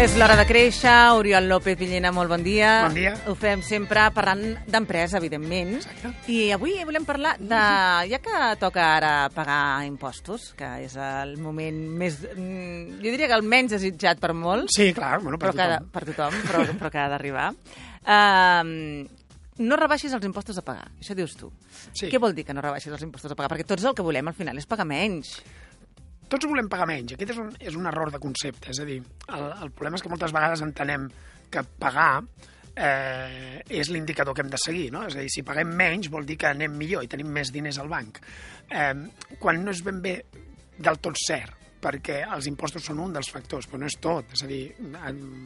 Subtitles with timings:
[0.00, 0.92] És l'hora de créixer.
[1.12, 2.70] Oriol López Villena, molt bon dia.
[2.86, 3.12] Bon dia.
[3.28, 5.74] Ho fem sempre parlant d'empresa, evidentment.
[5.76, 6.12] Exacte.
[6.32, 7.60] I avui volem parlar de...
[8.08, 12.16] Ja que toca ara pagar impostos, que és el moment més...
[12.32, 15.68] mm, Jo diria que el menys desitjat per molts, Sí, clar, bueno, per però que,
[15.68, 15.92] tothom.
[15.92, 17.48] per tothom, però, però que ha d'arribar.
[18.00, 18.74] Um,
[19.60, 21.52] no rebaixis els impostos a pagar, això dius tu.
[21.92, 22.08] Sí.
[22.08, 23.52] Què vol dir que no rebaixis els impostos a pagar?
[23.52, 25.36] Perquè tots el que volem al final és pagar menys.
[26.30, 27.16] Tots volem pagar menys.
[27.16, 28.70] Aquest és un, és un error de concepte.
[28.70, 31.08] És a dir, el, el problema és que moltes vegades entenem
[31.50, 32.12] que pagar
[32.76, 34.90] eh, és l'indicador que hem de seguir.
[34.94, 35.04] No?
[35.08, 37.80] És a dir, si paguem menys vol dir que anem millor i tenim més diners
[37.82, 38.22] al banc.
[38.70, 38.94] Eh,
[39.42, 40.14] quan no és ben bé
[40.80, 44.30] del tot cert, perquè els impostos són un dels factors, però no és tot.
[44.36, 44.62] És a dir,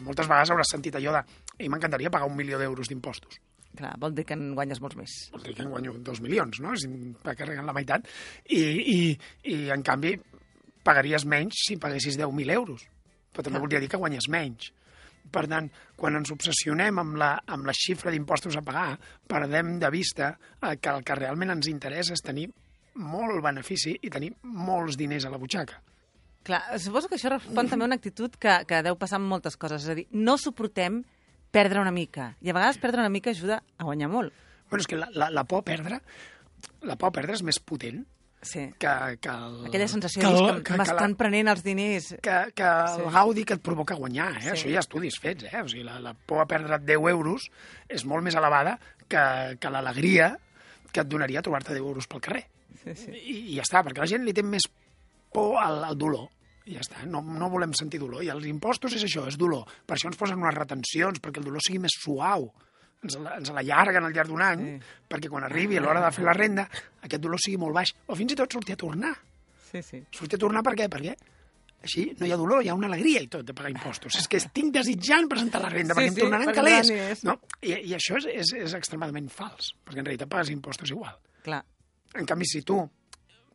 [0.04, 1.24] moltes vegades hauràs sentit allò de
[1.64, 3.40] i m'encantaria pagar un milió d'euros d'impostos.
[3.74, 5.14] Clar, vol dir que en guanyes molts més.
[5.32, 6.76] vol dir que en guanyo dos milions, no?
[6.78, 8.06] Si em va carregant la meitat.
[8.54, 8.98] I, i,
[9.50, 10.12] i en canvi,
[10.84, 12.84] pagaries menys si paguessis 10.000 euros.
[13.34, 14.70] Però també voldria dir que guanyes menys.
[15.34, 19.90] Per tant, quan ens obsessionem amb la, amb la xifra d'impostos a pagar, perdem de
[19.90, 22.46] vista que el que realment ens interessa és tenir
[23.00, 25.80] molt benefici i tenir molts diners a la butxaca.
[26.44, 29.56] Clar, suposo que això respon també a una actitud que, que deu passar amb moltes
[29.56, 29.86] coses.
[29.86, 31.00] És a dir, no suportem
[31.54, 32.34] perdre una mica.
[32.44, 34.34] I a vegades perdre una mica ajuda a guanyar molt.
[34.68, 36.02] Bueno, és que la, la, la por a perdre,
[36.84, 38.04] la por a perdre és més potent
[38.44, 38.68] Sí.
[38.78, 42.10] que, que el, Aquella sensació que el- que, que- m'estan la- prenent els diners.
[42.22, 43.00] que, que Sí.
[43.02, 44.40] el gaudi que et provoca guanyar, eh?
[44.40, 44.46] Sí.
[44.46, 44.52] Sí.
[44.54, 45.62] Això hi ha estudis fets, eh?
[45.62, 47.48] O sigui, la, la por a perdre 10 euros
[47.88, 48.78] és molt més elevada
[49.08, 50.38] que, que l'alegria
[50.92, 52.44] que et donaria trobar-te 10 euros pel carrer.
[52.84, 53.10] Sí, sí.
[53.10, 54.68] I, I ja està, perquè la gent li té més
[55.32, 56.28] por al, al dolor.
[56.64, 58.22] I ja està, no, no volem sentir dolor.
[58.24, 59.66] I els impostos és això, és dolor.
[59.84, 62.46] Per això ens posen unes retencions, perquè el dolor sigui més suau.
[63.04, 64.86] Ens, la- ens l'allarguen al llarg d'un any, Sí.
[65.10, 66.64] perquè quan arribi a l'hora de fer la renda,
[67.02, 67.92] aquest dolor sigui molt baix.
[68.06, 69.12] O fins i tot sortir a tornar.
[69.70, 70.02] Sí, sí.
[70.10, 70.88] Sortir a tornar per què?
[70.88, 71.14] Perquè
[71.84, 74.14] així no hi ha dolor, hi ha una alegria i tot de pagar impostos.
[74.16, 77.24] És que estic desitjant presentar la renda, Sí, perquè sí, em tornaran calés.
[77.24, 77.38] No?
[77.60, 81.14] I, I això és, és, és extremadament fals, perquè en realitat pagues impostos igual.
[81.44, 81.62] Clar.
[82.14, 82.78] En canvi, si tu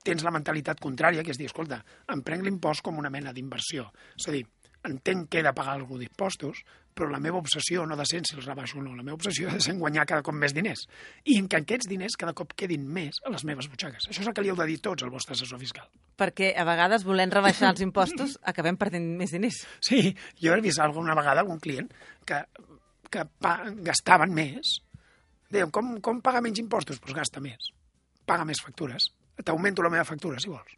[0.03, 3.89] tens la mentalitat contrària, que és dir, escolta, em prenc l'impost com una mena d'inversió.
[4.15, 4.45] És a dir,
[4.83, 6.61] entenc que he de pagar algú d'impostos,
[6.99, 8.91] però la meva obsessió no ha de ser si els rebaixo o no.
[8.97, 10.81] La meva obsessió ha de ser guanyar cada cop més diners.
[11.23, 14.09] I en que aquests diners cada cop quedin més a les meves butxaques.
[14.09, 15.87] Això és el que li heu de dir tots al vostre assessor fiscal.
[16.19, 19.61] Perquè a vegades, volent rebaixar els impostos, acabem perdent més diners.
[19.85, 20.01] Sí,
[20.43, 21.87] jo he vist alguna vegada algun client
[22.27, 22.41] que,
[23.07, 23.55] que pa,
[23.87, 24.75] gastaven més.
[25.49, 26.99] Deien, com, com paga menys impostos?
[26.99, 27.71] Doncs pues gasta més.
[28.27, 29.07] Paga més factures.
[29.39, 30.75] T'augmento la meva factura, si vols.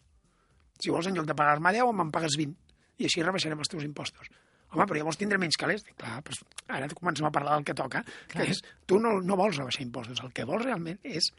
[0.78, 2.78] Si vols, en lloc de pagar-me 10, me'n pagues 20.
[3.02, 4.30] I així rebaixarem els teus impostos.
[4.72, 5.84] Home, però llavors tindré menys calés.
[5.84, 8.46] Dic, clar, doncs ara comencem a parlar del que toca, Clar.
[8.46, 10.22] que és, tu no, no vols rebaixar impostos.
[10.24, 11.32] El que vols realment és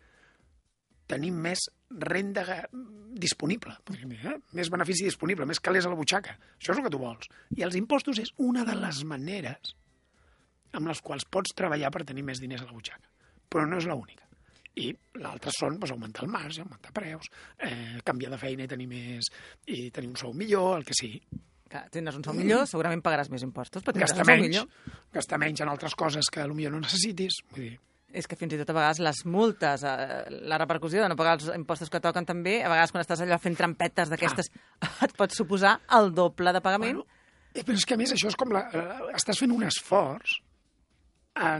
[1.12, 2.44] tenir més renda
[3.22, 4.34] disponible, eh?
[4.56, 6.36] més benefici disponible, més calés a la butxaca.
[6.56, 7.28] Això és el que tu vols.
[7.56, 9.74] I els impostos és una de les maneres
[10.72, 13.08] amb les quals pots treballar per tenir més diners a la butxaca.
[13.52, 14.24] Però no és l'única.
[14.80, 14.88] I
[15.20, 17.28] l'altre són doncs, augmentar el marge, augmentar preus,
[17.60, 19.28] eh, canviar de feina i tenir més
[19.68, 21.20] i tenir un sou millor, el que sigui.
[21.72, 24.58] Clar, tindràs un sou millor, segurament pagaràs més impostos, però tindràs Gastar un sou menys,
[24.58, 25.00] millor.
[25.16, 27.38] gastar menys en altres coses que potser no necessitis.
[27.54, 27.78] Vull dir,
[28.12, 31.38] És que fins i tot a vegades les multes, eh, la repercussió de no pagar
[31.38, 34.50] els impostos que toquen també, a vegades quan estàs allò fent trampetes d'aquestes,
[35.06, 36.98] et pot suposar el doble de pagament.
[37.00, 37.06] Bueno,
[37.54, 40.42] eh, però és que a més això és com la, eh, estàs fent un esforç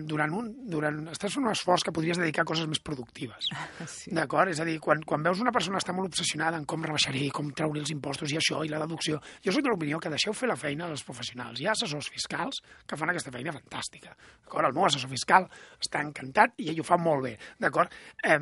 [0.05, 3.49] durant un, durant, estàs fent un esforç que podries dedicar a coses més productives.
[3.93, 4.13] Sí.
[4.15, 4.51] D'acord?
[4.53, 7.49] És a dir, quan, quan veus una persona està molt obsessionada en com rebaixaré, com
[7.57, 10.49] trauré els impostos i això, i la deducció, jo soc de l'opinió que deixeu fer
[10.51, 11.61] la feina als professionals.
[11.61, 14.15] Hi ha assessors fiscals que fan aquesta feina fantàstica.
[14.45, 14.69] D'acord?
[14.69, 15.49] El meu assessor fiscal
[15.81, 17.35] està encantat i ell ho fa molt bé.
[17.61, 17.93] D'acord?
[18.23, 18.39] Eh,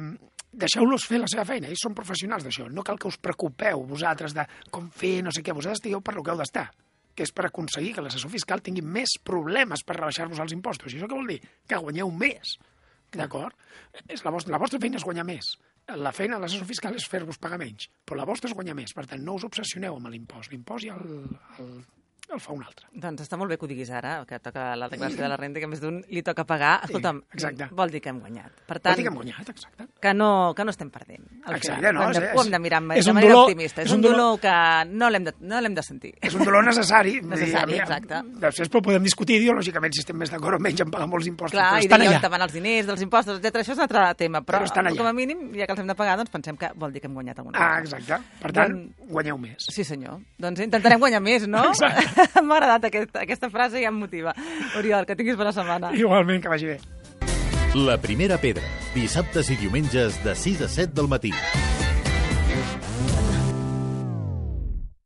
[0.51, 2.67] Deixeu-los fer la seva feina, ells són professionals d'això.
[2.75, 4.43] No cal que us preocupeu vosaltres de
[4.75, 5.55] com fer, no sé què.
[5.55, 6.67] Vosaltres estigueu per lo que heu d'estar
[7.25, 10.93] és per aconseguir que l'assessor fiscal tingui més problemes per rebaixar-vos els impostos.
[10.93, 11.41] I això què vol dir?
[11.69, 12.57] Que guanyeu més.
[13.15, 13.57] D'acord?
[14.07, 15.55] És la, vostra, la vostra feina és guanyar més.
[15.99, 18.93] La feina de l'assessor fiscal és fer-vos pagar menys, però la vostra és guanyar més.
[18.95, 20.53] Per tant, no us obsessioneu amb l'impost.
[20.53, 21.25] L'impost ja el,
[21.59, 21.73] el,
[22.31, 22.87] el fa un altre.
[22.95, 25.63] Doncs està molt bé que ho diguis ara, que toca la declaració de la renda,
[25.63, 26.77] que més d'un li toca pagar.
[26.87, 27.71] Escolta'm, exacte.
[27.75, 28.63] vol dir que hem guanyat.
[28.69, 29.90] Per Vol tant, dir que hem guanyat, exacte.
[30.01, 31.27] Que no, que no estem perdent.
[31.47, 33.11] El Exacte, que, no, ho hem de, és- ho hem de mirar amb, és de
[33.11, 33.83] un manera dolor- optimista.
[33.83, 36.15] És, és un un dolor, dolor- que no l'hem de, no l'hem de sentir.
[36.21, 37.13] És un dolor necessari.
[37.21, 38.23] dir, Necessari, mi- exacte.
[38.41, 41.53] Després però podem discutir ideològicament si estem més d'acord o menys en pagar molts impostos.
[41.59, 42.21] Clar, però estan dir allà.
[42.21, 43.57] davant els diners, dels impostos, etc.
[43.61, 44.97] Això és un altre tema, però, Però estan allà.
[44.97, 47.07] com a mínim, ja que els hem de pagar, doncs pensem que vol dir que
[47.07, 47.99] hem guanyat alguna Ah, cosa.
[47.99, 48.25] exacte.
[48.41, 49.57] Per tant, Doncs- guanyeu més.
[49.69, 50.21] Sí, senyor.
[50.39, 51.65] Doncs intentarem guanyar més, no?
[51.71, 52.41] Exacte.
[52.43, 54.35] M'ha agradat aquest, aquesta frase i em motiva.
[54.79, 55.93] Oriol, que tinguis bona setmana.
[55.95, 56.79] Igualment, que vagi bé.
[57.75, 58.63] La primera pedra,
[58.95, 61.35] dissabtes i diumenges de 6 a 7 del matí.